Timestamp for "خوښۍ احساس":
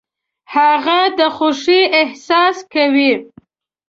1.35-2.57